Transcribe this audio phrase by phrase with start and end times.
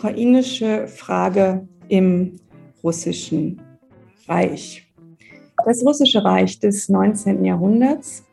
[0.00, 2.40] ukrainische Frage im
[2.82, 3.60] russischen
[4.26, 4.90] Reich.
[5.66, 7.44] Das russische Reich des 19.
[7.44, 8.24] Jahrhunderts,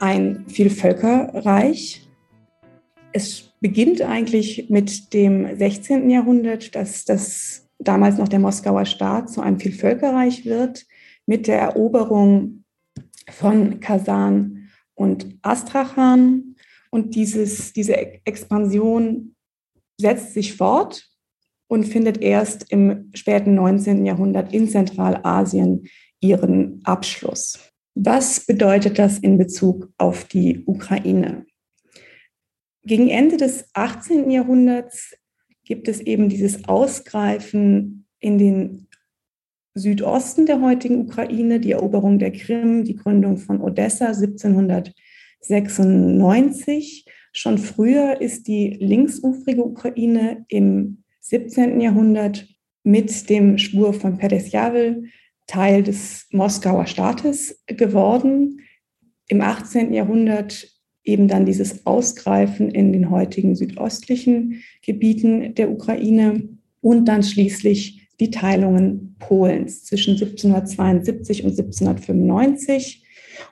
[0.00, 2.08] ein Vielvölkerreich.
[3.12, 6.08] Es beginnt eigentlich mit dem 16.
[6.08, 10.86] Jahrhundert, dass das damals noch der Moskauer Staat zu einem Vielvölkerreich wird,
[11.26, 12.64] mit der Eroberung
[13.28, 16.56] von Kasan und Astrachan.
[16.88, 19.34] Und dieses, diese Expansion
[19.98, 21.08] setzt sich fort
[21.68, 24.04] und findet erst im späten 19.
[24.04, 25.86] Jahrhundert in Zentralasien
[26.20, 27.58] ihren Abschluss.
[27.94, 31.46] Was bedeutet das in Bezug auf die Ukraine?
[32.84, 34.28] Gegen Ende des 18.
[34.30, 35.14] Jahrhunderts
[35.64, 38.88] gibt es eben dieses Ausgreifen in den
[39.74, 47.06] Südosten der heutigen Ukraine, die Eroberung der Krim, die Gründung von Odessa 1796.
[47.32, 51.80] Schon früher ist die linksufrige Ukraine im 17.
[51.80, 52.46] Jahrhundert
[52.84, 55.04] mit dem Schwur von Peresjawel
[55.46, 58.60] Teil des Moskauer Staates geworden.
[59.28, 59.92] Im 18.
[59.92, 60.68] Jahrhundert
[61.04, 66.48] eben dann dieses Ausgreifen in den heutigen südöstlichen Gebieten der Ukraine
[66.80, 73.04] und dann schließlich die Teilungen Polens zwischen 1772 und 1795.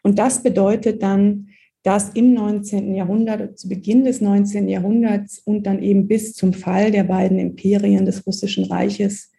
[0.02, 1.49] Und das bedeutet dann,
[1.82, 2.94] dass im 19.
[2.94, 4.68] Jahrhundert, zu Beginn des 19.
[4.68, 9.30] Jahrhunderts und dann eben bis zum Fall der beiden Imperien des Russischen Reiches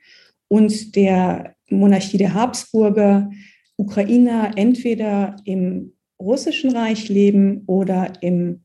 [0.48, 3.30] und der Monarchie der Habsburger
[3.78, 8.64] Ukrainer entweder im Russischen Reich leben oder im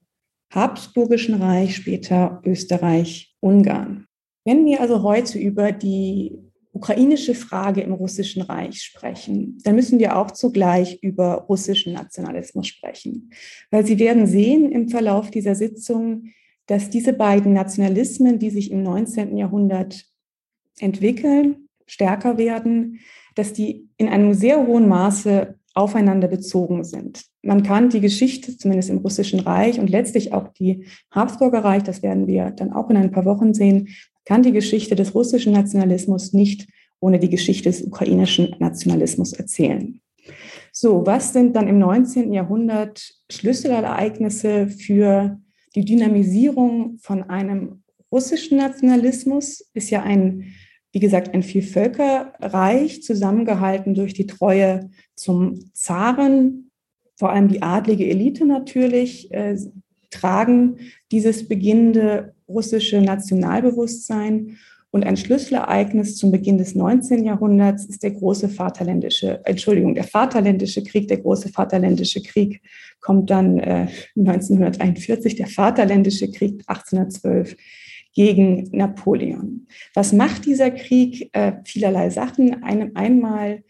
[0.52, 4.06] Habsburgischen Reich, später Österreich, Ungarn.
[4.44, 6.38] Wenn wir also heute über die
[6.76, 13.30] ukrainische Frage im Russischen Reich sprechen, dann müssen wir auch zugleich über russischen Nationalismus sprechen.
[13.70, 16.28] Weil Sie werden sehen im Verlauf dieser Sitzung,
[16.66, 19.36] dass diese beiden Nationalismen, die sich im 19.
[19.36, 20.04] Jahrhundert
[20.78, 23.00] entwickeln, stärker werden,
[23.34, 27.24] dass die in einem sehr hohen Maße aufeinander bezogen sind.
[27.42, 32.02] Man kann die Geschichte, zumindest im Russischen Reich und letztlich auch die Habsburger Reich, das
[32.02, 33.88] werden wir dann auch in ein paar Wochen sehen,
[34.26, 36.68] kann die Geschichte des russischen Nationalismus nicht
[37.00, 40.00] ohne die Geschichte des ukrainischen Nationalismus erzählen.
[40.72, 42.32] So, was sind dann im 19.
[42.32, 45.40] Jahrhundert Schlüsselereignisse für
[45.74, 47.82] die Dynamisierung von einem
[48.12, 49.70] russischen Nationalismus?
[49.72, 50.54] Ist ja ein,
[50.92, 56.70] wie gesagt, ein Vielvölkerreich, zusammengehalten durch die Treue zum Zaren,
[57.16, 59.56] vor allem die adlige Elite natürlich, äh,
[60.10, 60.78] tragen
[61.10, 64.58] dieses beginnende russische Nationalbewusstsein.
[64.90, 67.24] Und ein Schlüsselereignis zum Beginn des 19.
[67.24, 71.08] Jahrhunderts ist der große Vaterländische, Entschuldigung, der Vaterländische Krieg.
[71.08, 72.62] Der große Vaterländische Krieg
[73.00, 77.56] kommt dann äh, 1941, der Vaterländische Krieg 1812
[78.14, 79.66] gegen Napoleon.
[79.92, 81.28] Was macht dieser Krieg?
[81.32, 82.62] Äh, vielerlei Sachen.
[82.62, 83.62] Einem einmal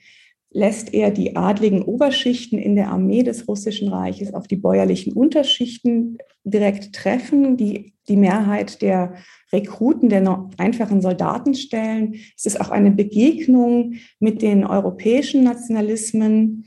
[0.56, 6.16] lässt er die adligen Oberschichten in der Armee des Russischen Reiches auf die bäuerlichen Unterschichten
[6.44, 9.16] direkt treffen, die die Mehrheit der
[9.52, 12.14] Rekruten, der einfachen Soldaten stellen.
[12.38, 16.64] Es ist auch eine Begegnung mit den europäischen Nationalismen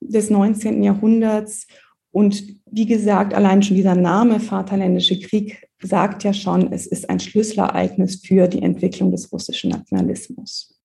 [0.00, 0.82] des 19.
[0.82, 1.66] Jahrhunderts.
[2.10, 7.20] Und wie gesagt, allein schon dieser Name Vaterländische Krieg sagt ja schon, es ist ein
[7.20, 10.79] Schlüsselereignis für die Entwicklung des russischen Nationalismus.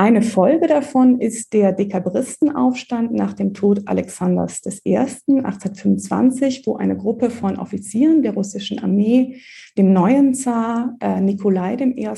[0.00, 4.96] Eine Folge davon ist der Dekabristenaufstand nach dem Tod Alexanders I.
[4.96, 9.40] 1825, wo eine Gruppe von Offizieren der russischen Armee
[9.76, 12.08] dem neuen Zar äh, Nikolai I.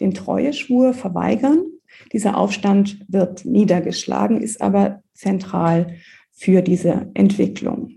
[0.00, 1.66] den Treueschwur verweigern.
[2.12, 5.94] Dieser Aufstand wird niedergeschlagen, ist aber zentral
[6.32, 7.92] für diese Entwicklung.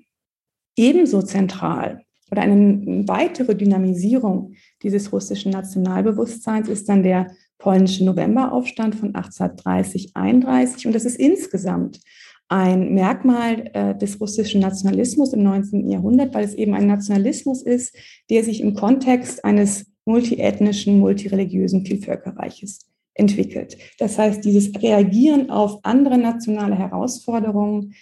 [0.77, 7.31] Ebenso zentral oder eine weitere Dynamisierung dieses russischen Nationalbewusstseins ist dann der
[7.62, 10.88] polnische Novemberaufstand von 1830-31.
[10.88, 12.02] Und das ist insgesamt
[12.50, 15.88] ein Merkmal äh, des russischen Nationalismus im 19.
[15.88, 17.96] Jahrhundert, weil es eben ein Nationalismus ist,
[18.30, 23.78] der sich im Kontext eines multiethnischen, multireligiösen Vielvölkerreiches entwickelt.
[24.00, 27.94] Das heißt, dieses Reagieren auf andere nationale Herausforderungen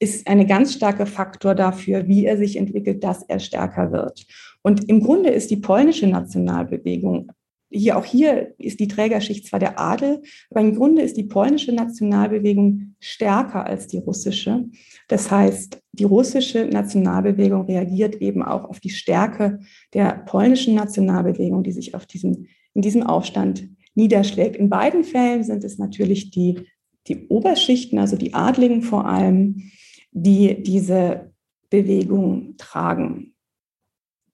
[0.00, 4.26] ist ein ganz starker Faktor dafür, wie er sich entwickelt, dass er stärker wird.
[4.62, 7.30] Und im Grunde ist die polnische Nationalbewegung
[7.74, 11.72] hier auch hier ist die Trägerschicht zwar der Adel, aber im Grunde ist die polnische
[11.72, 14.66] Nationalbewegung stärker als die russische.
[15.08, 19.60] Das heißt, die russische Nationalbewegung reagiert eben auch auf die Stärke
[19.92, 24.56] der polnischen Nationalbewegung, die sich auf diesem, in diesem Aufstand niederschlägt.
[24.56, 26.60] In beiden Fällen sind es natürlich die,
[27.08, 29.70] die Oberschichten, also die Adligen vor allem,
[30.12, 31.32] die diese
[31.70, 33.33] Bewegung tragen.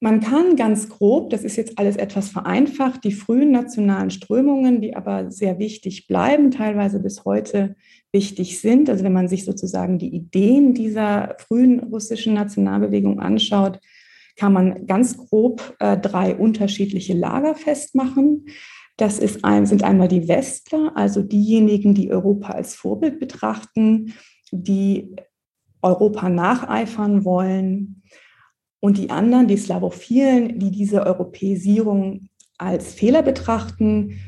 [0.03, 4.95] Man kann ganz grob, das ist jetzt alles etwas vereinfacht, die frühen nationalen Strömungen, die
[4.95, 7.75] aber sehr wichtig bleiben, teilweise bis heute
[8.11, 8.89] wichtig sind.
[8.89, 13.79] Also wenn man sich sozusagen die Ideen dieser frühen russischen Nationalbewegung anschaut,
[14.35, 18.47] kann man ganz grob äh, drei unterschiedliche Lager festmachen.
[18.97, 24.15] Das ist ein, sind einmal die Westler, also diejenigen, die Europa als Vorbild betrachten,
[24.51, 25.15] die
[25.83, 28.01] Europa nacheifern wollen.
[28.81, 34.19] Und die anderen, die Slavophilen, die diese Europäisierung als Fehler betrachten.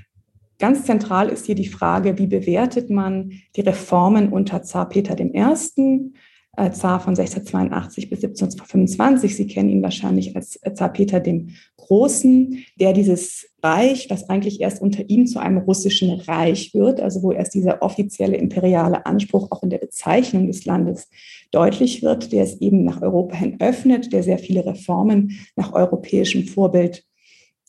[0.58, 6.12] Ganz zentral ist hier die Frage, wie bewertet man die Reformen unter Zar Peter I.,
[6.56, 9.36] äh, Zar von 1682 bis 1725.
[9.36, 14.60] Sie kennen ihn wahrscheinlich als äh, Zar Peter dem Großen, der dieses Reich, was eigentlich
[14.62, 19.48] erst unter ihm zu einem russischen Reich wird, also wo erst dieser offizielle imperiale Anspruch
[19.52, 21.10] auch in der Bezeichnung des Landes
[21.52, 26.46] deutlich wird, der es eben nach Europa hin öffnet, der sehr viele Reformen nach europäischem
[26.46, 27.06] Vorbild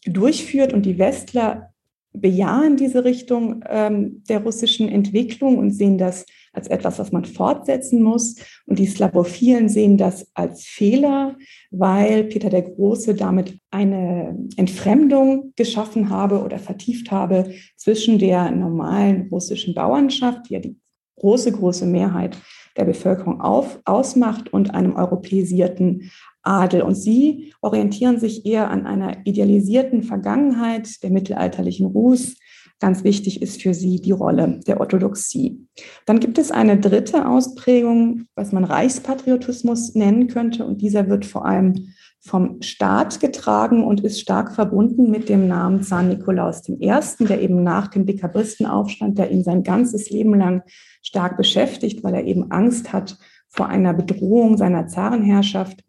[0.05, 0.73] durchführt.
[0.73, 1.71] Und die Westler
[2.13, 8.03] bejahen diese Richtung ähm, der russischen Entwicklung und sehen das als etwas, was man fortsetzen
[8.03, 8.37] muss.
[8.67, 11.37] Und die Slavophilen sehen das als Fehler,
[11.71, 19.29] weil Peter der Große damit eine Entfremdung geschaffen habe oder vertieft habe zwischen der normalen
[19.31, 20.77] russischen Bauernschaft, die ja die
[21.17, 22.37] große, große Mehrheit
[22.77, 26.11] der Bevölkerung auf, ausmacht, und einem europäisierten
[26.43, 26.83] Adel.
[26.83, 32.37] Und sie orientieren sich eher an einer idealisierten Vergangenheit der mittelalterlichen Rus,
[32.81, 35.67] Ganz wichtig ist für sie die Rolle der Orthodoxie.
[36.07, 40.65] Dann gibt es eine dritte Ausprägung, was man Reichspatriotismus nennen könnte.
[40.65, 45.83] Und dieser wird vor allem vom Staat getragen und ist stark verbunden mit dem Namen
[45.83, 46.77] Zar Nikolaus I.,
[47.21, 50.63] der eben nach dem Dekabristenaufstand, der ihn sein ganzes Leben lang
[51.03, 53.19] stark beschäftigt, weil er eben Angst hat
[53.49, 55.84] vor einer Bedrohung seiner Zarenherrschaft,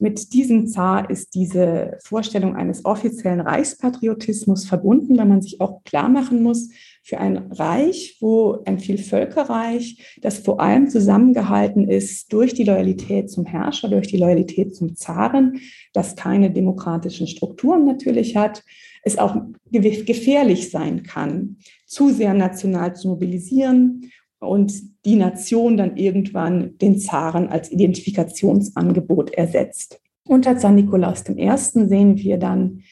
[0.00, 6.08] mit diesem Zar ist diese Vorstellung eines offiziellen Reichspatriotismus verbunden, weil man sich auch klar
[6.08, 6.70] machen muss,
[7.02, 13.46] für ein Reich, wo ein Vielvölkerreich, das vor allem zusammengehalten ist durch die Loyalität zum
[13.46, 15.60] Herrscher, durch die Loyalität zum Zaren,
[15.92, 18.62] das keine demokratischen Strukturen natürlich hat,
[19.02, 19.36] es auch
[19.70, 21.56] gefährlich sein kann,
[21.86, 24.72] zu sehr national zu mobilisieren und
[25.04, 30.00] die Nation dann irgendwann den Zaren als Identifikationsangebot ersetzt.
[30.26, 31.50] Unter Zar Nikolaus I.
[31.56, 32.82] sehen wir dann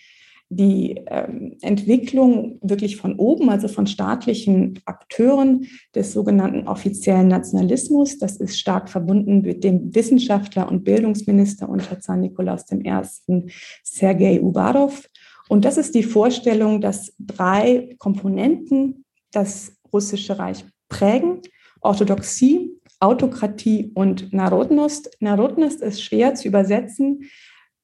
[0.48, 8.18] die ähm, Entwicklung wirklich von oben, also von staatlichen Akteuren des sogenannten offiziellen Nationalismus.
[8.18, 13.50] Das ist stark verbunden mit dem Wissenschaftler und Bildungsminister unter Zar Nikolaus I.,
[13.82, 15.08] Sergei Ubarov.
[15.48, 21.42] Und das ist die Vorstellung, dass drei Komponenten das russische Reich prägen.
[21.80, 25.16] Orthodoxie, Autokratie und Narodnost.
[25.20, 27.28] Narodnost ist schwer zu übersetzen.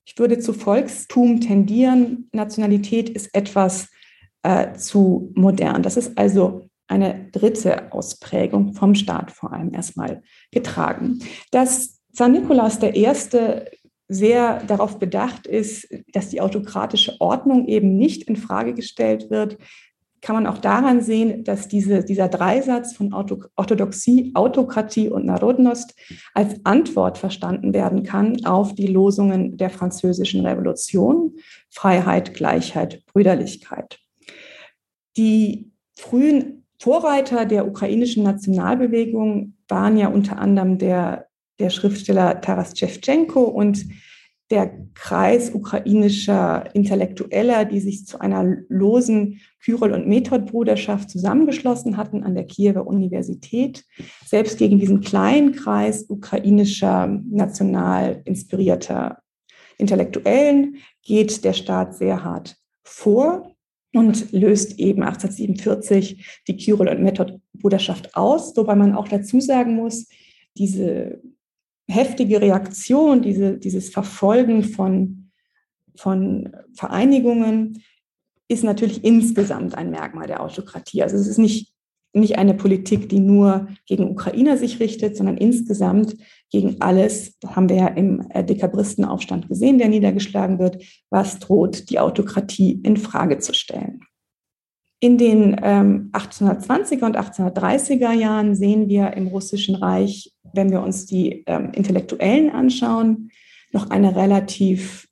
[0.04, 2.28] Ich würde zu Volkstum tendieren.
[2.32, 3.88] Nationalität ist etwas
[4.42, 5.82] äh, zu modern.
[5.82, 11.20] Das ist also eine dritte Ausprägung vom Staat vor allem erstmal getragen.
[11.50, 13.08] Dass Zar Nikolaus I.
[14.08, 19.56] sehr darauf bedacht ist, dass die autokratische Ordnung eben nicht in Frage gestellt wird,
[20.22, 25.94] kann man auch daran sehen, dass diese, dieser Dreisatz von Orthodoxie, Autokratie und Narodnost
[26.32, 31.34] als Antwort verstanden werden kann auf die Losungen der französischen Revolution,
[31.70, 33.98] Freiheit, Gleichheit, Brüderlichkeit.
[35.16, 41.26] Die frühen Vorreiter der ukrainischen Nationalbewegung waren ja unter anderem der,
[41.58, 43.84] der Schriftsteller Taras Shevchenko und
[44.52, 52.34] der Kreis ukrainischer Intellektueller, die sich zu einer losen Kyrill- und Methodbruderschaft zusammengeschlossen hatten an
[52.34, 53.86] der Kiewer Universität.
[54.26, 59.22] Selbst gegen diesen kleinen Kreis ukrainischer national inspirierter
[59.78, 63.56] Intellektuellen geht der Staat sehr hart vor
[63.94, 70.08] und löst eben 1847 die Kyrill- und Methodbruderschaft aus, wobei man auch dazu sagen muss,
[70.58, 71.22] diese
[71.92, 75.30] heftige Reaktion, diese, dieses Verfolgen von,
[75.96, 77.82] von Vereinigungen
[78.48, 81.02] ist natürlich insgesamt ein Merkmal der Autokratie.
[81.02, 81.72] Also es ist nicht,
[82.12, 86.16] nicht eine Politik, die nur gegen Ukrainer sich richtet, sondern insgesamt
[86.50, 91.98] gegen alles, das haben wir ja im Dekabristenaufstand gesehen, der niedergeschlagen wird, was droht, die
[91.98, 94.00] Autokratie in Frage zu stellen.
[95.02, 101.06] In den ähm, 1820er und 1830er Jahren sehen wir im Russischen Reich, wenn wir uns
[101.06, 103.32] die ähm, Intellektuellen anschauen,
[103.72, 105.08] noch eine relativ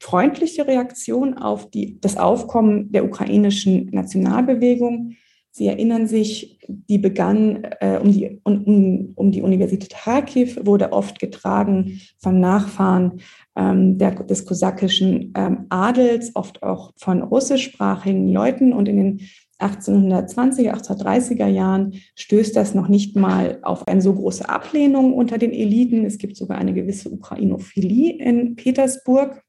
[0.00, 5.14] freundliche Reaktion auf die, das Aufkommen der ukrainischen Nationalbewegung.
[5.54, 11.18] Sie erinnern sich, die begann äh, um, die, um, um die Universität Kharkiv, wurde oft
[11.18, 13.20] getragen von Nachfahren
[13.54, 18.72] ähm, der, des kosakischen ähm, Adels, oft auch von russischsprachigen Leuten.
[18.72, 19.20] Und in den
[19.58, 25.52] 1820er, 1830er Jahren stößt das noch nicht mal auf eine so große Ablehnung unter den
[25.52, 26.06] Eliten.
[26.06, 29.42] Es gibt sogar eine gewisse Ukrainophilie in Petersburg.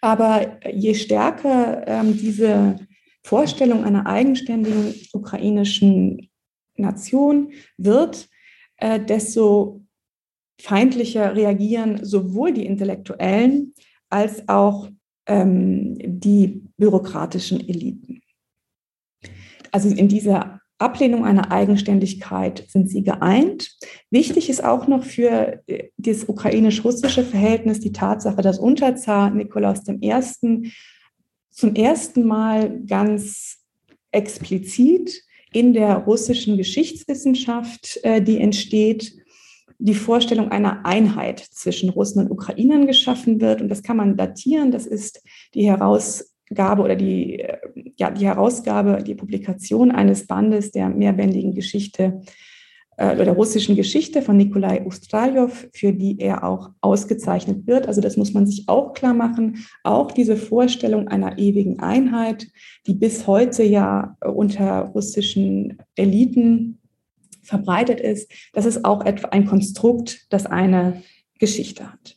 [0.00, 2.80] Aber je stärker ähm, diese
[3.24, 6.30] Vorstellung einer eigenständigen ukrainischen
[6.76, 8.28] Nation wird,
[8.76, 9.84] äh, desto
[10.60, 13.74] feindlicher reagieren sowohl die Intellektuellen
[14.08, 14.88] als auch
[15.26, 18.22] ähm, die bürokratischen Eliten.
[19.70, 23.70] Also in dieser Ablehnung einer Eigenständigkeit sind sie geeint.
[24.10, 30.72] Wichtig ist auch noch für äh, das ukrainisch-russische Verhältnis die Tatsache, dass Unterzar Nikolaus I.
[31.52, 33.58] zum ersten Mal ganz
[34.10, 39.12] explizit in der russischen Geschichtswissenschaft, äh, die entsteht,
[39.78, 43.60] die Vorstellung einer Einheit zwischen Russen und Ukrainern geschaffen wird.
[43.60, 44.70] Und das kann man datieren.
[44.70, 45.22] Das ist
[45.54, 47.58] die Herausgabe oder die, äh,
[47.96, 52.22] ja, die Herausgabe, die Publikation eines Bandes der mehrbändigen Geschichte
[52.96, 57.86] äh, oder der russischen Geschichte von Nikolai Ustraljow, für die er auch ausgezeichnet wird.
[57.86, 59.64] Also das muss man sich auch klar machen.
[59.84, 62.46] Auch diese Vorstellung einer ewigen Einheit,
[62.86, 66.78] die bis heute ja unter russischen Eliten
[67.42, 71.02] verbreitet ist, das ist auch etwa ein Konstrukt, das eine
[71.38, 72.16] Geschichte hat.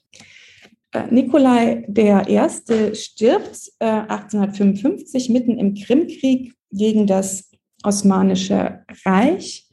[0.91, 2.96] Äh, Nikolai I.
[2.96, 7.51] stirbt äh, 1855 mitten im Krimkrieg gegen das
[7.84, 9.64] Osmanische Reich.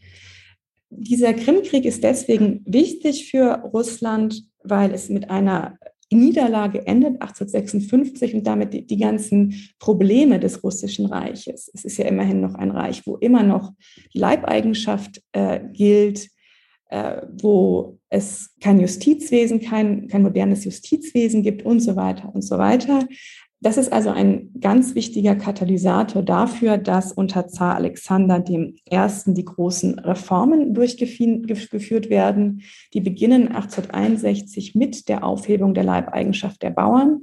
[0.94, 5.78] Dieser Krimkrieg ist deswegen wichtig für Russland, weil es mit einer
[6.10, 11.70] Niederlage endet 1856 und damit die, die, ganzen Probleme des Russischen Reiches.
[11.72, 13.72] Es ist ja immerhin noch ein Reich, wo immer noch
[14.12, 16.28] die Leibeigenschaft äh, gilt,
[16.90, 22.58] äh, wo es kein Justizwesen, kein, kein modernes Justizwesen gibt und so weiter und so
[22.58, 23.08] weiter.
[23.62, 28.74] Das ist also ein ganz wichtiger Katalysator dafür, dass unter Zar Alexander I.
[29.26, 32.62] die großen Reformen durchgeführt werden.
[32.92, 37.22] Die beginnen 1861 mit der Aufhebung der Leibeigenschaft der Bauern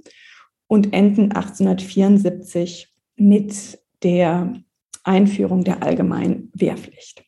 [0.68, 4.54] und enden 1874 mit der
[5.04, 7.26] Einführung der allgemeinen Wehrpflicht.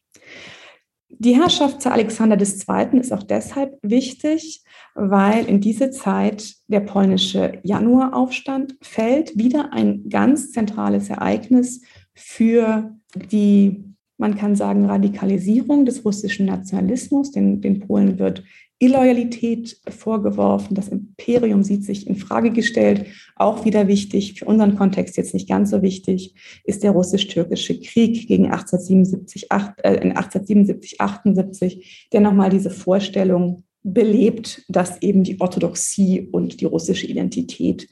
[1.23, 2.99] Die Herrschaft Zar Alexander II.
[2.99, 4.63] ist auch deshalb wichtig,
[4.95, 9.37] weil in diese Zeit der polnische Januaraufstand fällt.
[9.37, 11.83] Wieder ein ganz zentrales Ereignis
[12.15, 13.83] für die,
[14.17, 17.29] man kann sagen, Radikalisierung des russischen Nationalismus.
[17.29, 18.43] Den, den Polen wird
[18.81, 20.73] Illoyalität vorgeworfen.
[20.73, 23.05] Das Imperium sieht sich in Frage gestellt.
[23.35, 26.33] Auch wieder wichtig, für unseren Kontext jetzt nicht ganz so wichtig,
[26.63, 34.99] ist der russisch-türkische Krieg gegen 1877, äh, 1877 78, der nochmal diese Vorstellung belebt, dass
[35.03, 37.87] eben die Orthodoxie und die russische Identität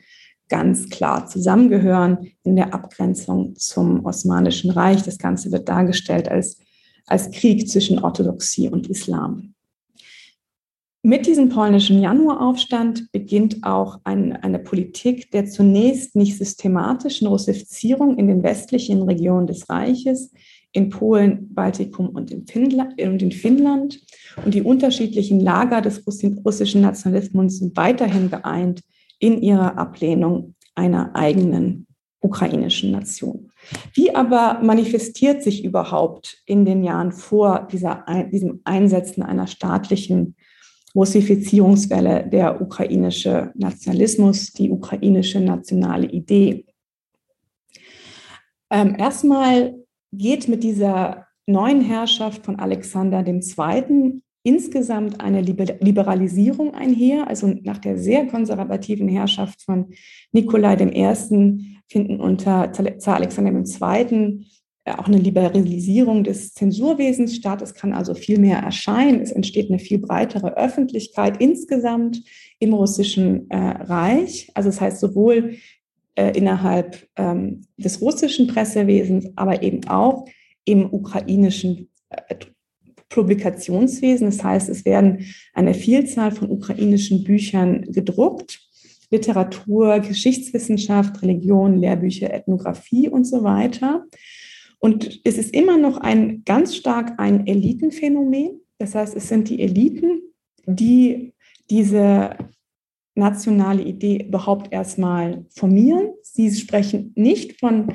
[0.49, 5.03] ganz klar zusammengehören in der Abgrenzung zum Osmanischen Reich.
[5.03, 6.57] Das Ganze wird dargestellt als,
[7.05, 9.53] als Krieg zwischen Orthodoxie und Islam.
[11.01, 18.27] Mit diesem polnischen Januaraufstand beginnt auch ein, eine Politik der zunächst nicht systematischen Russifizierung in
[18.27, 20.33] den westlichen Regionen des Reiches,
[20.73, 24.01] in Polen, Baltikum und in Finnland.
[24.43, 28.81] Und, die unterschiedlichen Lager des russischen Nationalismus sind weiterhin geeint
[29.19, 31.87] in ihrer Ablehnung einer eigenen
[32.21, 33.51] ukrainischen Nation.
[33.93, 40.35] Wie aber manifestiert sich überhaupt in den Jahren vor dieser, diesem Einsetzen einer staatlichen
[40.95, 46.65] Russifizierungswelle der ukrainische Nationalismus, die ukrainische nationale Idee?
[48.71, 49.75] Ähm, erstmal
[50.11, 54.21] geht mit dieser neuen Herrschaft von Alexander II.
[54.43, 57.27] insgesamt eine Liberalisierung einher.
[57.27, 59.91] Also nach der sehr konservativen Herrschaft von
[60.31, 61.81] Nikolai I.
[61.87, 64.45] finden unter Zar Alexander II.
[64.97, 67.61] Auch eine Liberalisierung des Zensurwesens statt.
[67.61, 69.21] Es kann also viel mehr erscheinen.
[69.21, 72.23] Es entsteht eine viel breitere Öffentlichkeit insgesamt
[72.59, 74.49] im russischen äh, Reich.
[74.55, 75.55] Also das heißt sowohl
[76.15, 80.25] äh, innerhalb ähm, des russischen Pressewesens, aber eben auch
[80.65, 82.35] im ukrainischen äh,
[83.09, 84.27] Publikationswesen.
[84.27, 88.59] Das heißt, es werden eine Vielzahl von ukrainischen Büchern gedruckt.
[89.11, 94.05] Literatur, Geschichtswissenschaft, Religion, Lehrbücher, Ethnographie und so weiter.
[94.79, 98.61] Und es ist immer noch ein ganz stark ein Elitenphänomen.
[98.77, 100.21] Das heißt, es sind die Eliten,
[100.65, 101.33] die
[101.69, 102.35] diese
[103.15, 106.13] nationale Idee überhaupt erstmal formieren.
[106.21, 107.93] Sie sprechen nicht von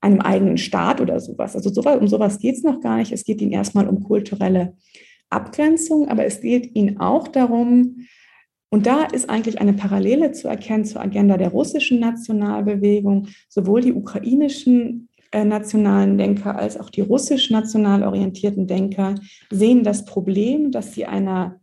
[0.00, 1.54] einem eigenen Staat oder sowas.
[1.54, 3.12] Also sowas, um sowas geht es noch gar nicht.
[3.12, 4.76] Es geht ihnen erstmal um kulturelle
[5.28, 8.06] Abgrenzung, aber es geht ihnen auch darum,
[8.72, 13.28] und da ist eigentlich eine Parallele zu erkennen zur Agenda der russischen Nationalbewegung.
[13.50, 19.14] Sowohl die ukrainischen nationalen Denker als auch die russisch national orientierten Denker
[19.50, 21.60] sehen das Problem, dass sie einer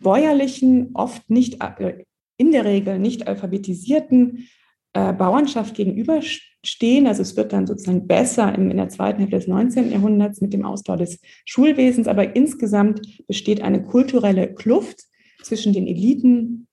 [0.00, 2.04] bäuerlichen, oft nicht äh,
[2.36, 4.48] in der Regel nicht alphabetisierten
[4.92, 7.06] äh, Bauernschaft gegenüberstehen.
[7.06, 9.90] Also es wird dann sozusagen besser in der zweiten Hälfte des 19.
[9.90, 15.04] Jahrhunderts mit dem Ausbau des Schulwesens, aber insgesamt besteht eine kulturelle Kluft
[15.42, 16.67] zwischen den Eliten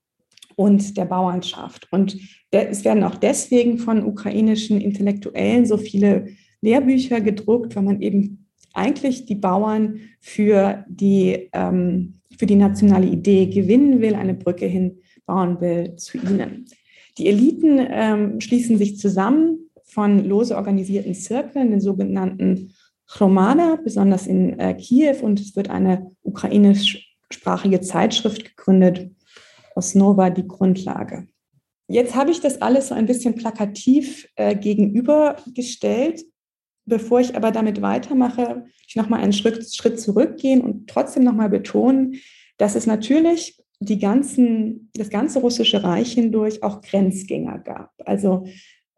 [0.56, 1.88] und der Bauernschaft.
[1.92, 2.18] Und
[2.52, 6.28] es werden auch deswegen von ukrainischen Intellektuellen so viele
[6.62, 13.48] Lehrbücher gedruckt, weil man eben eigentlich die Bauern für die, ähm, für die nationale Idee
[13.48, 16.66] gewinnen will, eine Brücke hinbauen will zu ihnen.
[17.18, 22.74] Die Eliten ähm, schließen sich zusammen von lose organisierten Zirkeln, den sogenannten
[23.08, 29.12] Chromada, besonders in äh, Kiew, und es wird eine ukrainisch sprachige Zeitschrift gegründet,
[29.76, 31.28] Osnova die Grundlage.
[31.88, 36.26] Jetzt habe ich das alles so ein bisschen plakativ äh, gegenübergestellt.
[36.88, 42.16] Bevor ich aber damit weitermache, ich nochmal einen Schritt, Schritt zurückgehen und trotzdem nochmal betonen,
[42.58, 47.92] dass es natürlich die ganzen, das ganze russische Reich hindurch auch Grenzgänger gab.
[48.06, 48.46] Also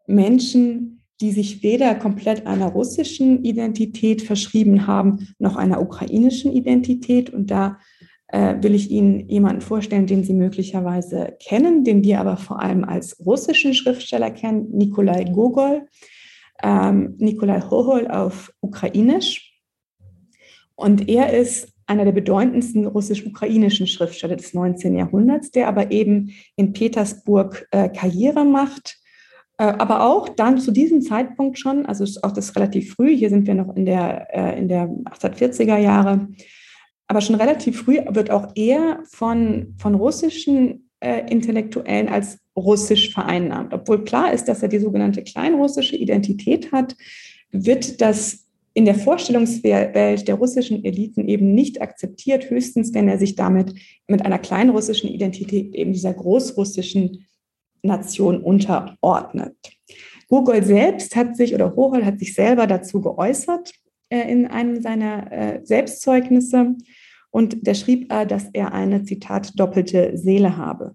[0.06, 7.30] Menschen, die sich weder komplett einer russischen Identität verschrieben haben, noch einer ukrainischen Identität.
[7.30, 7.78] Und da
[8.30, 13.24] will ich Ihnen jemanden vorstellen, den Sie möglicherweise kennen, den wir aber vor allem als
[13.24, 15.86] russischen Schriftsteller kennen, Nikolai Gogol,
[16.62, 19.58] ähm, Nikolai Hohol auf Ukrainisch.
[20.74, 24.94] Und er ist einer der bedeutendsten russisch-ukrainischen Schriftsteller des 19.
[24.94, 28.98] Jahrhunderts, der aber eben in Petersburg äh, Karriere macht,
[29.56, 33.30] äh, aber auch dann zu diesem Zeitpunkt schon, also ist auch das relativ früh, hier
[33.30, 36.28] sind wir noch in der, äh, in der 1840er Jahre,
[37.08, 43.72] aber schon relativ früh wird auch er von, von russischen äh, Intellektuellen als russisch vereinnahmt.
[43.72, 46.94] Obwohl klar ist, dass er die sogenannte kleinrussische Identität hat,
[47.50, 48.44] wird das
[48.74, 53.74] in der Vorstellungswelt der russischen Eliten eben nicht akzeptiert, höchstens wenn er sich damit
[54.06, 57.26] mit einer kleinrussischen Identität eben dieser großrussischen
[57.82, 59.56] Nation unterordnet.
[60.28, 63.72] Gogol selbst hat sich oder Hochol hat sich selber dazu geäußert
[64.10, 66.76] äh, in einem seiner äh, Selbstzeugnisse.
[67.30, 70.94] Und da schrieb er, dass er eine, Zitat, doppelte Seele habe.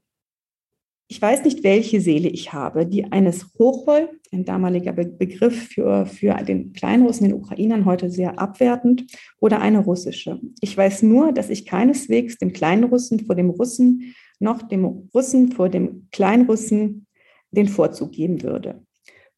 [1.07, 6.05] Ich weiß nicht, welche Seele ich habe, die eines Hochhol, ein damaliger Be Begriff für,
[6.07, 9.05] für den Kleinrussen, den Ukrainern heute sehr abwertend,
[9.39, 10.39] oder eine russische.
[10.61, 15.69] Ich weiß nur, dass ich keineswegs dem Kleinrussen vor dem Russen noch dem Russen vor
[15.69, 17.05] dem Kleinrussen
[17.51, 18.81] den Vorzug geben würde.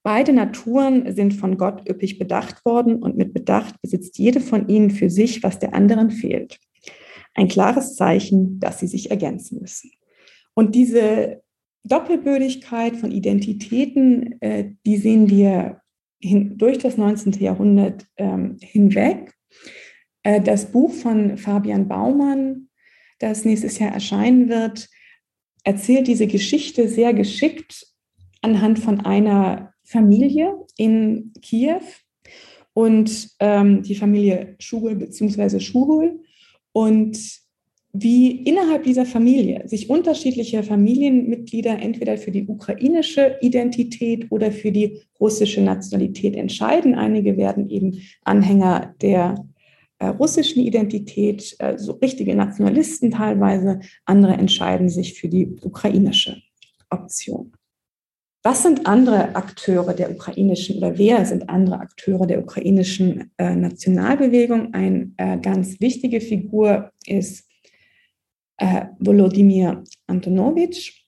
[0.03, 4.91] Beide Naturen sind von Gott üppig bedacht worden und mit Bedacht besitzt jede von ihnen
[4.91, 6.59] für sich, was der anderen fehlt.
[7.35, 9.91] Ein klares Zeichen, dass sie sich ergänzen müssen.
[10.53, 11.43] Und diese
[11.83, 15.81] Doppelbödigkeit von Identitäten, äh, die sehen wir
[16.19, 17.33] hin, durch das 19.
[17.33, 19.33] Jahrhundert ähm, hinweg.
[20.23, 22.69] Äh, das Buch von Fabian Baumann,
[23.19, 24.89] das nächstes Jahr erscheinen wird,
[25.63, 27.87] erzählt diese Geschichte sehr geschickt
[28.41, 31.81] anhand von einer Familie in Kiew
[32.73, 35.59] und ähm, die Familie Schugul bzw.
[35.59, 36.23] Schuhul
[36.75, 37.17] und
[37.93, 44.99] wie innerhalb dieser Familie sich unterschiedliche Familienmitglieder entweder für die ukrainische Identität oder für die
[45.17, 46.93] russische Nationalität entscheiden.
[46.93, 49.35] Einige werden eben Anhänger der
[49.99, 56.41] äh, russischen Identität, äh, so richtige Nationalisten teilweise, andere entscheiden sich für die ukrainische
[56.89, 57.53] Option.
[58.45, 64.71] Was sind andere Akteure der ukrainischen oder wer sind andere Akteure der ukrainischen äh, Nationalbewegung?
[64.71, 67.49] Eine äh, ganz wichtige Figur ist
[68.57, 71.07] äh, Volodymyr Antonowitsch,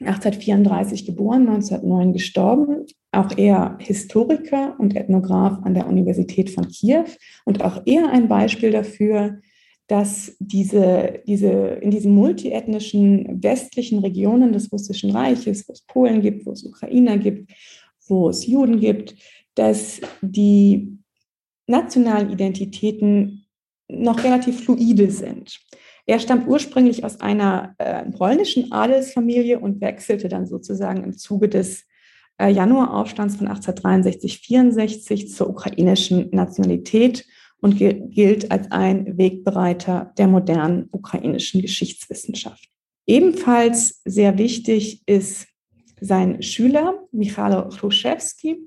[0.00, 2.86] 1834 geboren, 1909 gestorben.
[3.12, 7.04] Auch er Historiker und Ethnograph an der Universität von Kiew
[7.44, 9.42] und auch er ein Beispiel dafür,
[9.88, 16.44] dass diese, diese, in diesen multiethnischen westlichen Regionen des Russischen Reiches, wo es Polen gibt,
[16.46, 17.52] wo es Ukrainer gibt,
[18.08, 19.14] wo es Juden gibt,
[19.54, 20.98] dass die
[21.66, 23.46] nationalen Identitäten
[23.88, 25.60] noch relativ fluide sind.
[26.06, 31.84] Er stammt ursprünglich aus einer äh, polnischen Adelsfamilie und wechselte dann sozusagen im Zuge des
[32.38, 37.26] äh, Januaraufstands von 1863-64 zur ukrainischen Nationalität
[37.60, 42.68] und gilt als ein Wegbereiter der modernen ukrainischen Geschichtswissenschaft.
[43.06, 45.46] Ebenfalls sehr wichtig ist
[46.00, 48.58] sein Schüler Michalo Chruszewski,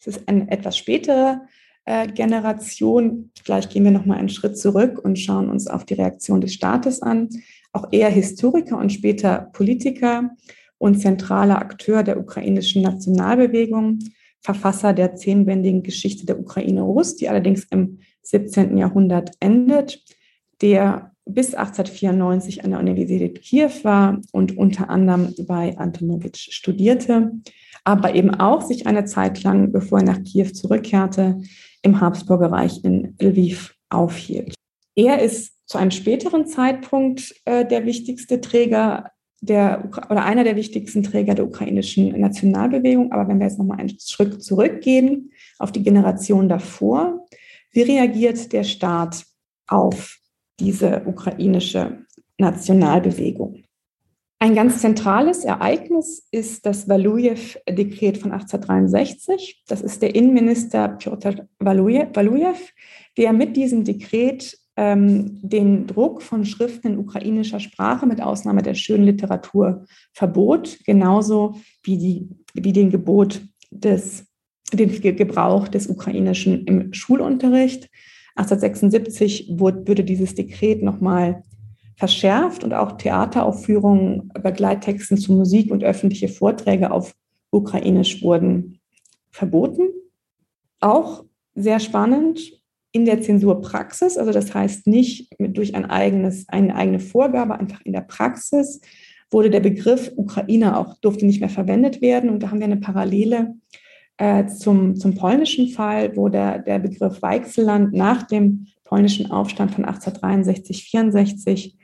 [0.00, 1.42] Es ist eine etwas spätere
[1.84, 3.30] äh, Generation.
[3.42, 6.54] Vielleicht gehen wir noch mal einen Schritt zurück und schauen uns auf die Reaktion des
[6.54, 7.28] Staates an.
[7.72, 10.30] Auch eher Historiker und später Politiker
[10.78, 14.00] und zentraler Akteur der ukrainischen Nationalbewegung,
[14.40, 18.76] Verfasser der zehnbändigen Geschichte der Ukraine Rus, die allerdings im 17.
[18.76, 20.02] Jahrhundert endet,
[20.60, 27.32] der bis 1894 an der Universität Kiew war und unter anderem bei Antonowitsch studierte,
[27.84, 31.40] aber eben auch sich eine Zeit lang, bevor er nach Kiew zurückkehrte,
[31.82, 34.54] im Habsburger Reich in Lviv aufhielt.
[34.94, 39.10] Er ist zu einem späteren Zeitpunkt äh, der wichtigste Träger
[39.40, 43.12] der oder einer der wichtigsten Träger der ukrainischen Nationalbewegung.
[43.12, 47.26] Aber wenn wir jetzt nochmal einen Schritt zurückgehen auf die Generation davor,
[47.74, 49.24] wie reagiert der Staat
[49.68, 50.18] auf
[50.60, 52.06] diese ukrainische
[52.38, 53.64] Nationalbewegung?
[54.38, 59.64] Ein ganz zentrales Ereignis ist das Walujew-Dekret von 1863.
[59.66, 62.54] Das ist der Innenminister Piotr Walujew,
[63.16, 68.74] der mit diesem Dekret ähm, den Druck von Schriften in ukrainischer Sprache mit Ausnahme der
[68.74, 74.26] schönen Literatur verbot, genauso wie, die, wie den Gebot des,
[74.76, 77.90] den Gebrauch des Ukrainischen im Schulunterricht.
[78.36, 81.42] 1876 wurde, würde dieses Dekret nochmal
[81.96, 87.14] verschärft und auch Theateraufführungen, Begleittexten zu Musik und öffentliche Vorträge auf
[87.50, 88.80] Ukrainisch wurden
[89.30, 89.90] verboten.
[90.80, 92.40] Auch sehr spannend
[92.90, 97.92] in der Zensurpraxis, also das heißt nicht durch ein eigenes, eine eigene Vorgabe, einfach in
[97.92, 98.80] der Praxis
[99.30, 102.30] wurde der Begriff Ukrainer auch, durfte nicht mehr verwendet werden.
[102.30, 103.54] Und da haben wir eine Parallele
[104.16, 109.84] äh, zum, zum polnischen Fall, wo der, der Begriff Weichselland nach dem polnischen Aufstand von
[109.84, 111.76] 1863, 64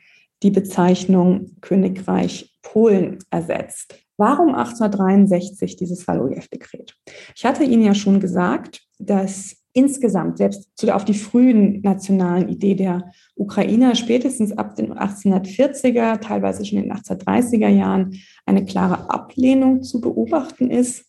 [0.43, 3.95] die Bezeichnung Königreich Polen ersetzt.
[4.17, 6.95] Warum 1863 dieses Walojew-Dekret?
[7.35, 13.13] Ich hatte Ihnen ja schon gesagt, dass insgesamt, selbst auf die frühen nationalen Idee der
[13.35, 18.15] Ukrainer, spätestens ab den 1840er, teilweise schon in den 1830er Jahren,
[18.47, 21.07] eine klare Ablehnung zu beobachten ist,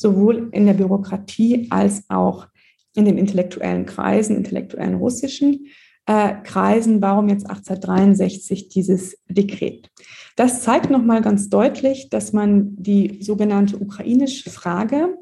[0.00, 2.46] sowohl in der Bürokratie als auch
[2.94, 5.66] in den intellektuellen Kreisen, intellektuellen russischen
[6.06, 9.90] äh, Kreisen, warum jetzt 1863 dieses Dekret.
[10.36, 15.14] Das zeigt nochmal ganz deutlich, dass man die sogenannte ukrainische Frage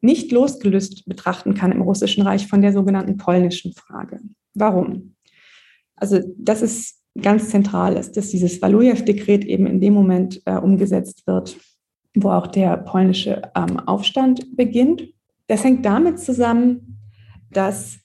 [0.00, 4.20] nicht losgelöst betrachten kann im Russischen Reich von der sogenannten polnischen Frage.
[4.52, 5.14] Warum?
[5.96, 11.26] Also das ist ganz zentral, ist, dass dieses Walujew-Dekret eben in dem Moment äh, umgesetzt
[11.26, 11.56] wird,
[12.14, 15.08] wo auch der polnische ähm, Aufstand beginnt.
[15.46, 17.00] Das hängt damit zusammen,
[17.50, 17.98] dass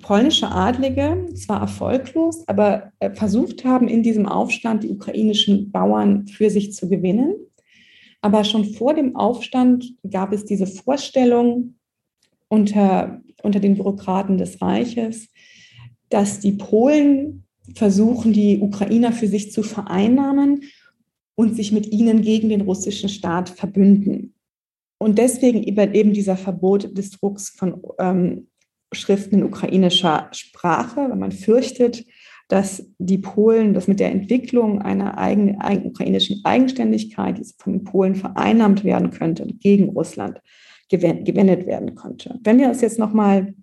[0.00, 6.50] polnische Adlige zwar erfolglos, aber äh, versucht haben, in diesem Aufstand die ukrainischen Bauern für
[6.50, 7.34] sich zu gewinnen.
[8.20, 11.76] Aber schon vor dem Aufstand gab es diese Vorstellung
[12.48, 15.28] unter, unter den Bürokraten des Reiches,
[16.08, 20.62] dass die Polen versuchen, die Ukrainer für sich zu vereinnahmen
[21.34, 24.34] und sich mit ihnen gegen den russischen Staat verbünden.
[24.98, 28.48] Und deswegen eben dieser Verbot des Drucks von ähm,
[28.92, 32.04] Schriften in ukrainischer Sprache, weil man fürchtet,
[32.48, 37.84] dass die Polen, dass mit der Entwicklung einer eigenen, eigenen ukrainischen Eigenständigkeit, die von den
[37.84, 40.40] Polen vereinnahmt werden könnte, gegen Russland
[40.88, 42.38] gewendet werden konnte.
[42.44, 43.54] Wenn wir uns jetzt nochmal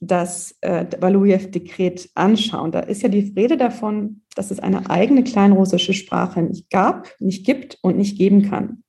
[0.00, 5.94] das äh, Walujew-Dekret anschauen, da ist ja die Rede davon, dass es eine eigene kleinrussische
[5.94, 8.82] Sprache nicht gab, nicht gibt und nicht geben kann.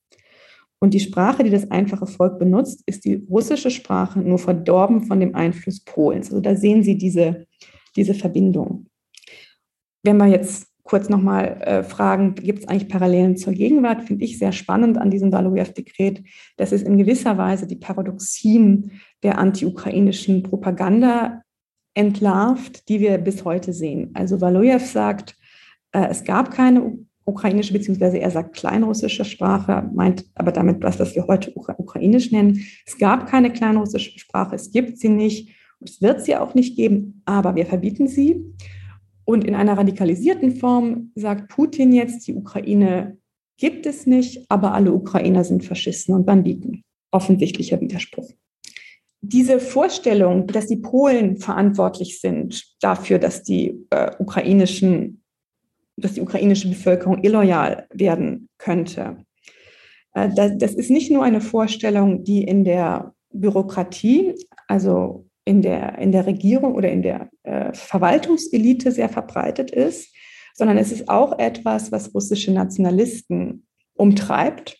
[0.80, 5.20] Und die Sprache, die das einfache Volk benutzt, ist die russische Sprache, nur verdorben von
[5.20, 6.30] dem Einfluss Polens.
[6.30, 7.48] Also da sehen Sie diese,
[7.96, 8.86] diese Verbindung.
[10.04, 14.39] Wenn wir jetzt kurz nochmal äh, fragen, gibt es eigentlich Parallelen zur Gegenwart, finde ich
[14.39, 16.23] sehr spannend an diesem Walujew-Dekret,
[16.56, 21.41] dass es in gewisser Weise die Paradoxien der anti-ukrainischen Propaganda
[21.93, 24.12] entlarvt, die wir bis heute sehen.
[24.13, 25.36] Also Walujew sagt,
[25.91, 31.15] äh, es gab keine ukrainische, beziehungsweise er sagt kleinrussische Sprache, meint aber damit das, was
[31.15, 32.65] wir heute ukrainisch nennen.
[32.86, 36.78] Es gab keine kleinrussische Sprache, es gibt sie nicht und es wird sie auch nicht
[36.78, 38.41] geben, aber wir verbieten sie.
[39.29, 43.17] Und in einer radikalisierten Form sagt Putin jetzt, die Ukraine
[43.57, 46.83] gibt es nicht, aber alle Ukrainer sind Faschisten und Banditen.
[47.11, 48.31] Offensichtlicher Widerspruch.
[49.19, 55.23] Diese Vorstellung, dass die Polen verantwortlich sind dafür, dass die äh, ukrainischen
[55.97, 59.17] dass die ukrainische Bevölkerung illoyal werden könnte.
[60.13, 64.35] Äh, das ist nicht nur eine Vorstellung, die in der Bürokratie,
[64.67, 70.13] also in der, in der Regierung oder in der äh, Verwaltungselite sehr verbreitet ist,
[70.53, 74.77] sondern es ist auch etwas, was russische Nationalisten umtreibt.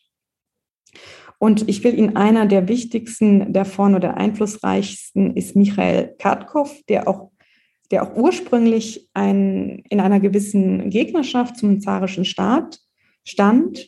[1.40, 7.32] Und ich will Ihnen einer der wichtigsten davon oder einflussreichsten ist Michael Kartkow, der auch,
[7.92, 12.80] der auch ursprünglich ein, in einer gewissen Gegnerschaft zum zarischen Staat
[13.24, 13.88] stand,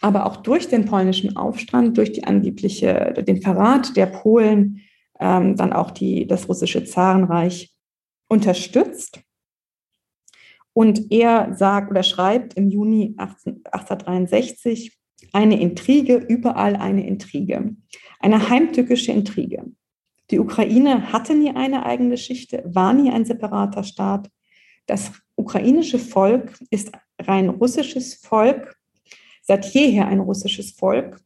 [0.00, 4.80] aber auch durch den polnischen Aufstand, durch die angebliche, den Verrat der Polen,
[5.20, 7.74] ähm, dann auch die, das russische Zarenreich
[8.28, 9.20] unterstützt.
[10.72, 14.96] Und er sagt oder schreibt im Juni 18, 1863,
[15.32, 17.76] eine Intrige, überall eine Intrige.
[18.18, 19.66] Eine heimtückische Intrige.
[20.30, 24.30] Die Ukraine hatte nie eine eigene Geschichte, war nie ein separater Staat.
[24.86, 28.76] Das ukrainische Volk ist rein russisches Volk,
[29.42, 31.20] seit jeher ein russisches Volk,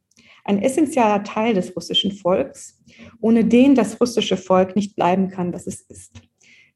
[0.45, 2.81] ein essentieller Teil des russischen Volks,
[3.19, 6.21] ohne den das russische Volk nicht bleiben kann, was es ist.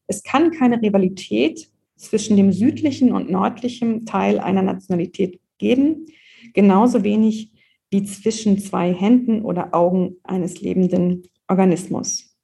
[0.08, 6.08] Es kann keine Rivalität zwischen dem südlichen und nördlichen Teil einer Nationalität geben,
[6.54, 7.52] genauso wenig
[7.92, 12.36] wie zwischen zwei Händen oder Augen eines lebenden Organismus.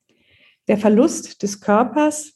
[0.68, 2.34] Der Verlust des Körpers,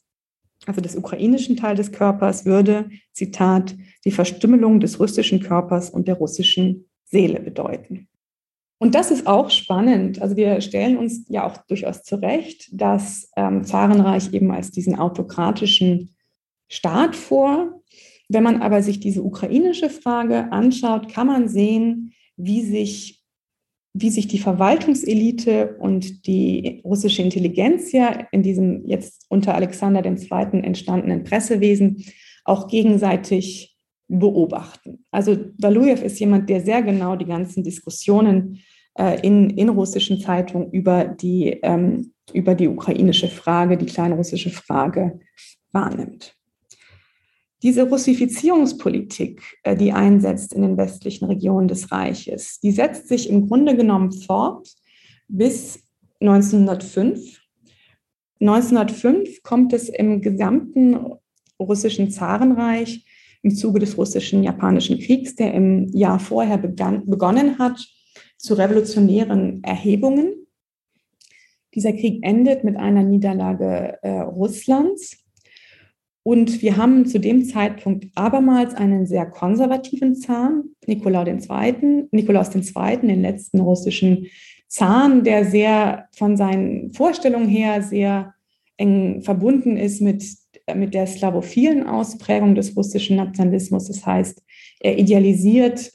[0.66, 3.76] also des ukrainischen Teils des Körpers, würde, Zitat,
[4.06, 8.09] die Verstümmelung des russischen Körpers und der russischen Seele bedeuten.
[8.82, 10.22] Und das ist auch spannend.
[10.22, 16.16] Also wir stellen uns ja auch durchaus zurecht, dass ähm, Zarenreich eben als diesen autokratischen
[16.70, 17.82] Staat vor.
[18.30, 23.22] Wenn man aber sich diese ukrainische Frage anschaut, kann man sehen, wie sich,
[23.94, 30.64] wie sich die Verwaltungselite und die russische Intelligenz ja in diesem jetzt unter Alexander II.
[30.64, 32.06] entstandenen Pressewesen
[32.46, 35.06] auch gegenseitig beobachten.
[35.12, 38.60] Also Walujew ist jemand, der sehr genau die ganzen Diskussionen
[39.00, 45.22] äh, in, in russischen Zeitungen über die, ähm, über die ukrainische Frage, die kleinrussische Frage
[45.72, 46.36] wahrnimmt.
[47.64, 53.48] Diese Russifizierungspolitik, äh, die einsetzt in den westlichen Regionen des Reiches, die setzt sich im
[53.48, 54.70] Grunde genommen fort
[55.30, 55.80] bis
[56.20, 57.40] 1905.
[58.42, 60.98] 1905 kommt es im gesamten
[61.58, 63.06] russischen Zarenreich
[63.44, 67.80] im Zuge des russischen-japanischen Kriegs, der im Jahr vorher begann, begonnen hat,
[68.40, 70.48] zu revolutionären Erhebungen.
[71.76, 75.18] Dieser Krieg endet mit einer Niederlage äh, Russlands.
[76.24, 82.98] Und wir haben zu dem Zeitpunkt abermals einen sehr konservativen Zahn, Nikolaus II., Nikolaus II.,
[83.04, 84.28] den letzten russischen
[84.68, 88.34] Zahn, der sehr von seinen Vorstellungen her sehr
[88.78, 90.24] eng verbunden ist mit,
[90.76, 93.88] mit der slavophilen Ausprägung des russischen Nationalismus.
[93.88, 94.42] Das heißt,
[94.80, 95.92] er idealisiert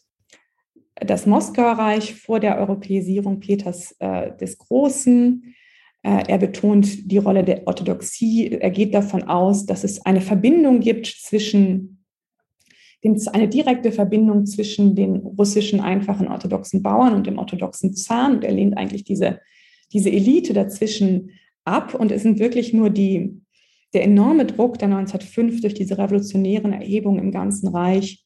[0.96, 5.54] das Moskauer Reich vor der Europäisierung Peters äh, des Großen.
[6.02, 8.52] Äh, er betont die Rolle der Orthodoxie.
[8.52, 12.04] Er geht davon aus, dass es eine Verbindung gibt zwischen
[13.32, 18.36] eine direkte Verbindung zwischen den russischen einfachen orthodoxen Bauern und dem orthodoxen Zahn.
[18.36, 19.40] Und er lehnt eigentlich diese,
[19.92, 21.30] diese Elite dazwischen
[21.64, 21.94] ab.
[21.94, 23.42] Und es sind wirklich nur die,
[23.92, 28.23] der enorme Druck der 1905 durch diese revolutionären Erhebungen im ganzen Reich,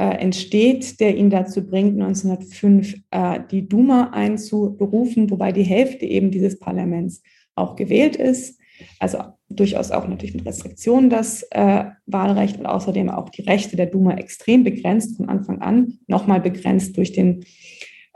[0.00, 6.58] entsteht, der ihn dazu bringt, 1905 äh, die Duma einzuberufen, wobei die Hälfte eben dieses
[6.58, 7.22] Parlaments
[7.54, 8.58] auch gewählt ist.
[8.98, 13.86] Also durchaus auch natürlich mit Restriktionen das äh, Wahlrecht und außerdem auch die Rechte der
[13.86, 17.44] Duma extrem begrenzt von Anfang an, nochmal begrenzt durch den,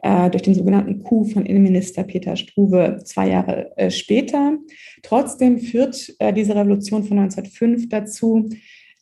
[0.02, 4.56] äh, durch den sogenannten Coup von Innenminister Peter Struve zwei Jahre äh, später.
[5.02, 8.48] Trotzdem führt äh, diese Revolution von 1905 dazu,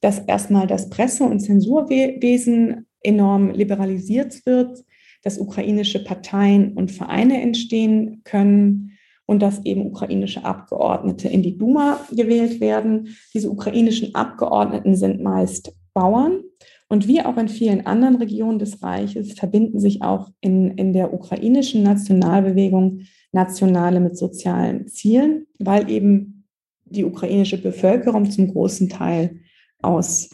[0.03, 4.85] dass erstmal das Presse- und Zensurwesen enorm liberalisiert wird,
[5.23, 12.01] dass ukrainische Parteien und Vereine entstehen können und dass eben ukrainische Abgeordnete in die Duma
[12.11, 13.17] gewählt werden.
[13.33, 16.41] Diese ukrainischen Abgeordneten sind meist Bauern.
[16.89, 21.15] Und wie auch in vielen anderen Regionen des Reiches verbinden sich auch in, in der
[21.15, 26.45] ukrainischen Nationalbewegung Nationale mit sozialen Zielen, weil eben
[26.85, 29.41] die ukrainische Bevölkerung zum großen Teil
[29.83, 30.31] aus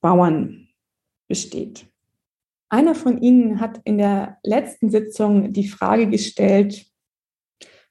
[0.00, 0.68] Bauern
[1.28, 1.86] besteht.
[2.68, 6.86] Einer von Ihnen hat in der letzten Sitzung die Frage gestellt,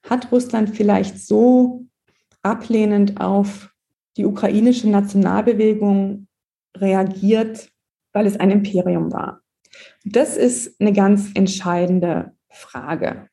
[0.08, 1.84] hat Russland vielleicht so
[2.42, 3.74] ablehnend auf
[4.16, 6.26] die ukrainische Nationalbewegung
[6.76, 7.70] reagiert,
[8.12, 9.42] weil es ein Imperium war?
[10.04, 13.28] Das ist eine ganz entscheidende Frage.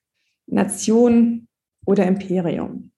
[0.45, 1.47] Nation
[1.85, 2.91] oder Imperium.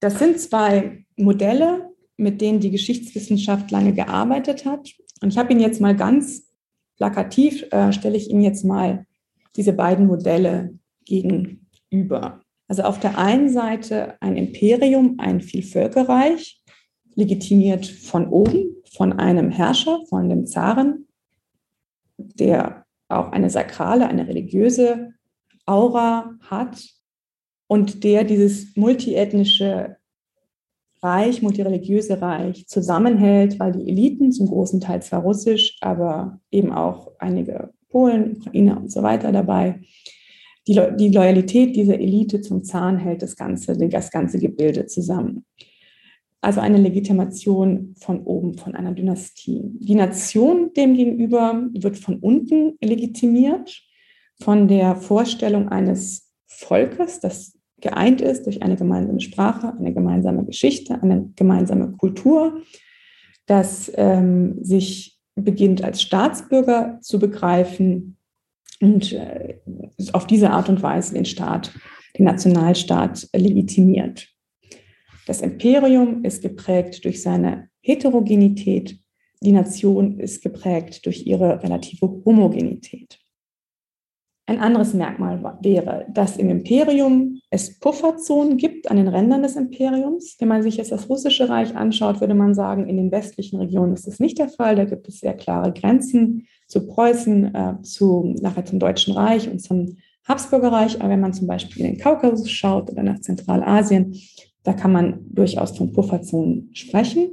[0.00, 4.90] Das sind zwei Modelle, mit denen die Geschichtswissenschaft lange gearbeitet hat.
[5.20, 6.50] Und ich habe Ihnen jetzt mal ganz
[6.96, 9.06] plakativ, äh, stelle ich Ihnen jetzt mal
[9.56, 12.40] diese beiden Modelle gegenüber.
[12.68, 16.62] Also auf der einen Seite ein Imperium, ein Vielvölkerreich,
[17.14, 21.06] legitimiert von oben, von einem Herrscher, von dem Zaren,
[22.18, 25.14] der auch eine sakrale, eine religiöse
[25.64, 26.82] Aura hat
[27.68, 29.96] und der dieses multiethnische
[31.06, 37.12] Reich, multireligiöse Reich zusammenhält, weil die Eliten zum großen Teil zwar russisch, aber eben auch
[37.20, 39.80] einige Polen, Ukrainer und so weiter dabei.
[40.66, 45.44] Die, die Loyalität dieser Elite zum Zahn hält das ganze, das ganze Gebilde zusammen.
[46.40, 49.62] Also eine Legitimation von oben, von einer Dynastie.
[49.64, 53.80] Die Nation demgegenüber wird von unten legitimiert,
[54.40, 61.00] von der Vorstellung eines Volkes, das geeint ist durch eine gemeinsame Sprache, eine gemeinsame Geschichte,
[61.02, 62.62] eine gemeinsame Kultur,
[63.46, 68.16] das ähm, sich beginnt als Staatsbürger zu begreifen
[68.80, 69.58] und äh,
[70.12, 71.72] auf diese Art und Weise den Staat,
[72.18, 74.28] den Nationalstaat legitimiert.
[75.26, 78.98] Das Imperium ist geprägt durch seine Heterogenität,
[79.42, 83.18] die Nation ist geprägt durch ihre relative Homogenität.
[84.48, 90.36] Ein anderes Merkmal wäre, dass im Imperium es Pufferzonen gibt an den Rändern des Imperiums.
[90.38, 93.92] Wenn man sich jetzt das russische Reich anschaut, würde man sagen, in den westlichen Regionen
[93.92, 94.76] ist das nicht der Fall.
[94.76, 99.58] Da gibt es sehr klare Grenzen zu Preußen, äh, zu, nachher zum Deutschen Reich und
[99.58, 99.96] zum
[100.28, 101.00] Habsburger Reich.
[101.00, 104.14] Aber wenn man zum Beispiel in den Kaukasus schaut oder nach Zentralasien,
[104.62, 107.30] da kann man durchaus von Pufferzonen sprechen.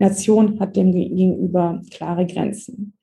[0.00, 2.95] Nation hat dem gegenüber klare Grenzen.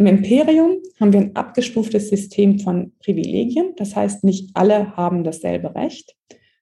[0.00, 3.74] Im Imperium haben wir ein abgestuftes System von Privilegien.
[3.76, 6.16] Das heißt, nicht alle haben dasselbe Recht.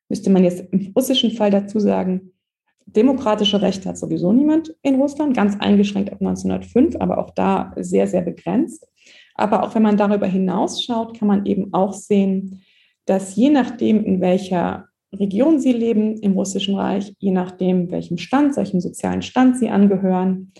[0.08, 2.32] Müsste man jetzt im russischen Fall dazu sagen,
[2.86, 8.08] demokratische Rechte hat sowieso niemand in Russland, ganz eingeschränkt ab 1905, aber auch da sehr,
[8.08, 8.84] sehr begrenzt.
[9.36, 12.62] Aber auch wenn man darüber hinausschaut, kann man eben auch sehen,
[13.04, 18.56] dass je nachdem, in welcher Region sie leben im Russischen Reich, je nachdem, welchem Stand,
[18.56, 20.52] welchem sozialen Stand sie angehören,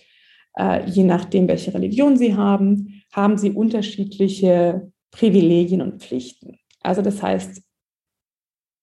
[0.59, 6.59] äh, je nachdem, welche Religion sie haben, haben sie unterschiedliche Privilegien und Pflichten.
[6.81, 7.63] Also das heißt,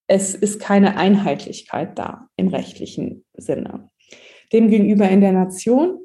[0.08, 3.90] es ist keine Einheitlichkeit da im rechtlichen Sinne.
[4.54, 6.00] Demgegenüber in der Nation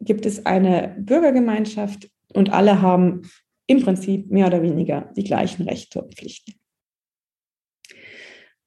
[0.00, 3.22] gibt es eine Bürgergemeinschaft und alle haben
[3.66, 6.54] im Prinzip mehr oder weniger die gleichen Rechte und Pflichten.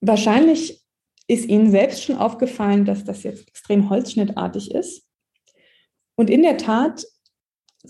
[0.01, 0.83] Wahrscheinlich
[1.27, 5.07] ist Ihnen selbst schon aufgefallen, dass das jetzt extrem holzschnittartig ist.
[6.15, 7.05] Und in der Tat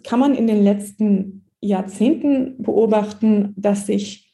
[0.03, 4.33] kann man in den letzten Jahrzehnten beobachten, dass sich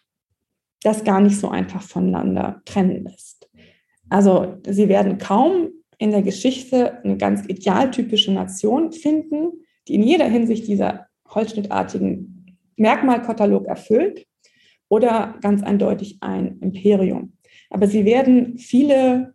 [0.84, 3.50] das gar nicht so einfach voneinander trennen lässt.
[4.10, 10.26] Also Sie werden kaum in der Geschichte eine ganz idealtypische Nation finden, die in jeder
[10.26, 14.26] Hinsicht dieser holzschnittartigen Merkmalkatalog erfüllt
[14.90, 17.34] oder ganz eindeutig ein Imperium.
[17.70, 19.34] Aber Sie werden viele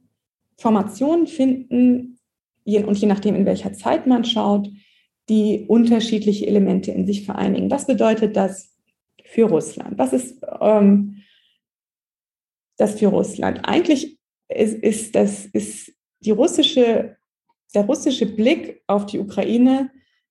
[0.56, 2.18] Formationen finden,
[2.64, 4.68] und je nachdem, in welcher Zeit man schaut,
[5.28, 7.70] die unterschiedliche Elemente in sich vereinigen.
[7.70, 8.76] Was bedeutet das
[9.24, 9.98] für Russland?
[9.98, 11.22] Was ist ähm,
[12.76, 13.60] das für Russland?
[13.64, 17.16] Eigentlich ist, ist, das, ist die russische,
[17.74, 19.90] der russische Blick auf die Ukraine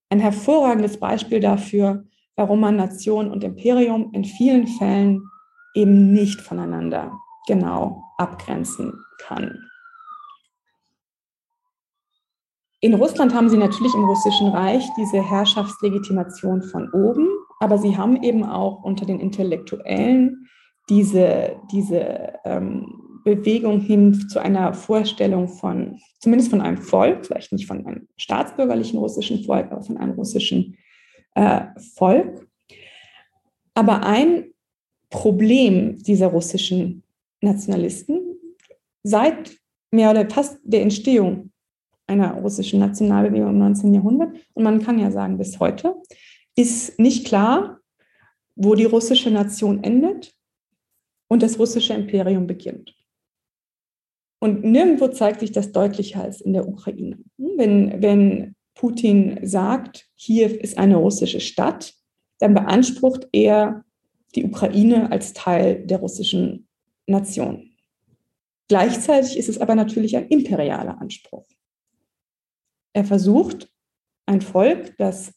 [0.09, 5.23] ein hervorragendes Beispiel dafür, warum man Nation und Imperium in vielen Fällen
[5.73, 7.17] eben nicht voneinander
[7.47, 9.70] genau abgrenzen kann.
[12.83, 17.27] In Russland haben sie natürlich im Russischen Reich diese Herrschaftslegitimation von oben,
[17.59, 20.47] aber sie haben eben auch unter den Intellektuellen
[20.89, 27.67] diese, diese ähm, Bewegung hin zu einer Vorstellung von, zumindest von einem Volk, vielleicht nicht
[27.67, 30.75] von einem staatsbürgerlichen russischen Volk, aber von einem russischen
[31.35, 31.65] äh,
[31.95, 32.47] Volk.
[33.75, 34.45] Aber ein
[35.11, 37.03] Problem dieser russischen
[37.41, 38.19] Nationalisten
[39.03, 39.55] seit
[39.91, 41.50] mehr oder fast der Entstehung
[42.11, 43.93] einer russischen Nationalbewegung im 19.
[43.93, 45.95] Jahrhundert, und man kann ja sagen bis heute,
[46.55, 47.79] ist nicht klar,
[48.55, 50.33] wo die russische Nation endet
[51.27, 52.93] und das russische Imperium beginnt.
[54.39, 57.19] Und nirgendwo zeigt sich das deutlicher als in der Ukraine.
[57.37, 61.93] Wenn, wenn Putin sagt, Kiew ist eine russische Stadt,
[62.39, 63.85] dann beansprucht er
[64.35, 66.67] die Ukraine als Teil der russischen
[67.05, 67.71] Nation.
[68.67, 71.45] Gleichzeitig ist es aber natürlich ein imperialer Anspruch.
[72.93, 73.71] Er versucht,
[74.25, 75.33] ein Volk, das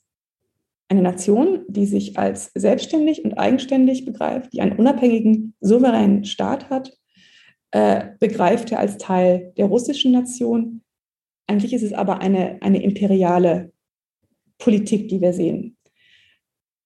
[0.89, 6.93] eine Nation, die sich als selbstständig und eigenständig begreift, die einen unabhängigen, souveränen Staat hat,
[7.71, 10.83] äh, begreift er als Teil der russischen Nation.
[11.47, 13.73] Eigentlich ist es aber eine, eine imperiale
[14.59, 15.77] Politik, die wir sehen.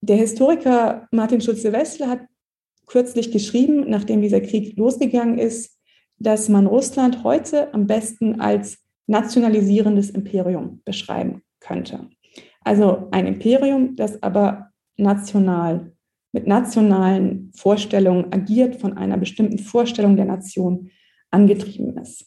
[0.00, 2.20] Der Historiker Martin Schulze-Wessel hat
[2.86, 5.76] kürzlich geschrieben, nachdem dieser Krieg losgegangen ist,
[6.18, 8.78] dass man Russland heute am besten als
[9.08, 12.08] nationalisierendes Imperium beschreiben könnte.
[12.62, 15.92] Also ein Imperium, das aber national
[16.32, 20.90] mit nationalen Vorstellungen agiert, von einer bestimmten Vorstellung der Nation
[21.30, 22.26] angetrieben ist.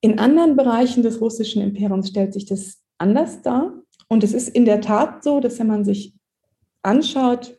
[0.00, 3.74] In anderen Bereichen des russischen Imperiums stellt sich das anders dar.
[4.08, 6.14] Und es ist in der Tat so, dass wenn man sich
[6.82, 7.58] anschaut,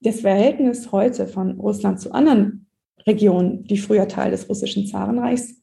[0.00, 2.66] das Verhältnis heute von Russland zu anderen
[3.06, 5.61] Regionen, die früher Teil des russischen Zarenreichs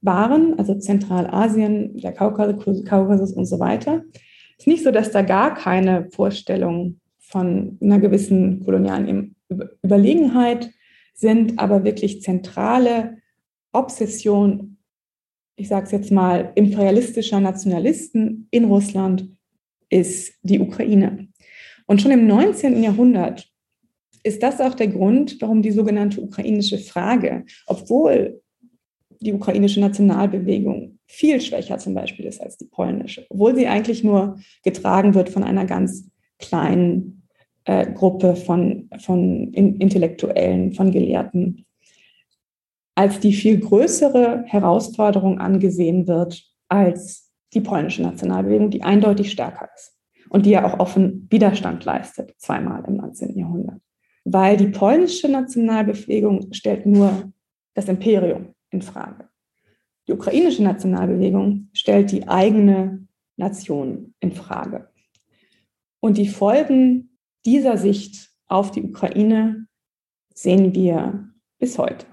[0.00, 4.04] waren, also Zentralasien, der Kaukasus und so weiter,
[4.58, 9.34] ist nicht so, dass da gar keine Vorstellungen von einer gewissen kolonialen
[9.84, 10.70] Überlegenheit
[11.14, 13.18] sind, aber wirklich zentrale
[13.72, 14.78] Obsession,
[15.56, 19.28] ich sage es jetzt mal, imperialistischer Nationalisten in Russland
[19.90, 21.28] ist die Ukraine.
[21.86, 22.82] Und schon im 19.
[22.82, 23.48] Jahrhundert
[24.22, 28.40] ist das auch der Grund, warum die sogenannte ukrainische Frage, obwohl
[29.20, 34.38] die ukrainische Nationalbewegung viel schwächer zum Beispiel ist als die polnische, obwohl sie eigentlich nur
[34.62, 37.28] getragen wird von einer ganz kleinen
[37.64, 41.66] äh, Gruppe von, von Intellektuellen, von Gelehrten,
[42.94, 49.96] als die viel größere Herausforderung angesehen wird als die polnische Nationalbewegung, die eindeutig stärker ist
[50.28, 53.38] und die ja auch offen Widerstand leistet, zweimal im 19.
[53.38, 53.80] Jahrhundert.
[54.24, 57.32] Weil die polnische Nationalbewegung stellt nur
[57.74, 59.28] das Imperium in Frage.
[60.06, 63.06] Die ukrainische Nationalbewegung stellt die eigene
[63.36, 64.90] Nation in Frage.
[66.00, 69.66] Und die Folgen dieser Sicht auf die Ukraine
[70.32, 72.06] sehen wir bis heute.